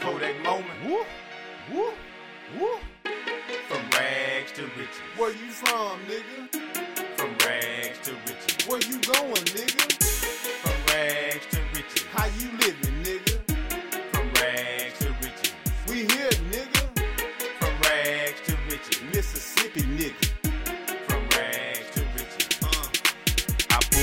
[0.00, 0.84] Kodak moment.
[0.84, 1.04] Woo,
[1.72, 1.92] woo,
[2.58, 2.78] woo.
[3.68, 5.00] From rags to riches.
[5.16, 6.69] Where you from, nigga?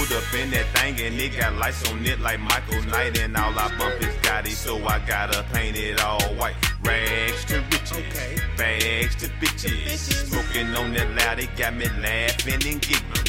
[0.07, 3.35] Pulled up in that thing and it got lights on it like Michael Knight and
[3.35, 6.55] all I bump is Gotti, so I gotta paint it all white.
[6.83, 8.37] Rags to riches, Okay.
[8.57, 10.27] bags to bitches.
[10.27, 13.27] Smoking on that loud, it got me laughing and giggling.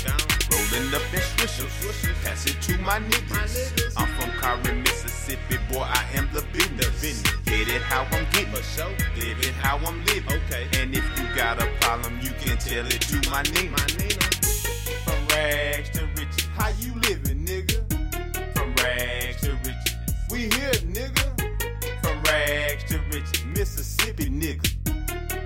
[0.51, 3.95] Rolling up in swishers, pass it to my niggas.
[3.97, 7.23] I'm from Corinth, Mississippi, boy, I am the business.
[7.45, 10.41] Get it how I'm getting, live it how I'm living.
[10.47, 10.69] Okay.
[10.81, 14.08] And if you got a problem, you can tell it to my nigga.
[23.59, 24.71] Mississippi, nigga.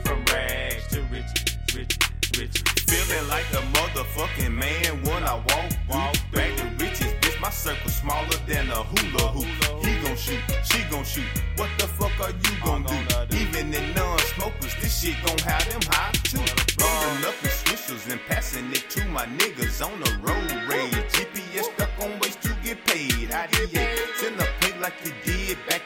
[0.04, 1.98] from rags to riches, riches,
[2.38, 2.62] riches.
[2.84, 7.10] Feeling like a motherfucking man when I walk, walk back to riches.
[7.22, 9.48] Bitch, my circle smaller than a hula hoop.
[9.82, 11.24] He gon' shoot, she gon' shoot.
[11.56, 13.34] What the fuck are you gon' do?
[13.34, 16.44] Even the non-smokers, this shit gon' have them high too.
[16.82, 20.92] Rolling up in swishers and passing it to my niggas on the road rage.
[21.14, 23.32] GPS stuck on ways to get paid.
[23.32, 25.81] IDA, send a pay like you did back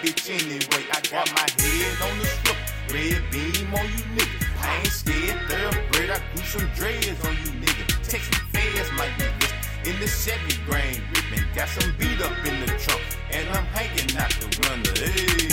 [0.00, 0.84] bitch anyway.
[0.92, 2.56] I got my head on the strip,
[2.92, 4.44] red beam on you niggas.
[4.60, 6.10] I ain't scared, thoroughbred.
[6.10, 8.08] I grew some dreads on you niggas.
[8.08, 9.52] Texas fast might be this.
[9.84, 13.00] In the Chevy grain ripping, got some beat up in the trunk,
[13.32, 14.92] and I'm hanging out the window.
[15.00, 15.48] Hey,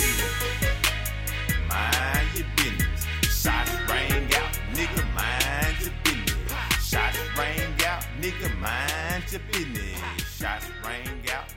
[1.67, 3.08] mind your business.
[3.23, 6.88] Shots rang out, nigga, mind your business.
[6.89, 10.00] Shots rang out, nigga, mind your business.
[10.38, 11.57] Shots rang out, nigga.